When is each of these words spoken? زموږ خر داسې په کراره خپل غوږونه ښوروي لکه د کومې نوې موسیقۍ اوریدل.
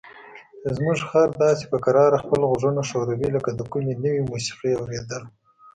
زموږ 0.75 0.97
خر 1.09 1.29
داسې 1.45 1.63
په 1.71 1.77
کراره 1.85 2.21
خپل 2.23 2.41
غوږونه 2.49 2.81
ښوروي 2.89 3.29
لکه 3.35 3.49
د 3.53 3.61
کومې 3.71 3.93
نوې 4.03 4.21
موسیقۍ 4.29 4.71
اوریدل. 4.77 5.23